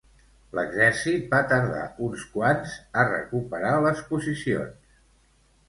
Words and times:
L'exèrcit 0.59 1.27
va 1.33 1.41
tardar 1.51 1.83
uns 2.09 2.25
quants 2.37 2.73
a 3.03 3.05
recuperar 3.11 3.77
les 3.87 4.05
posicions. 4.11 4.99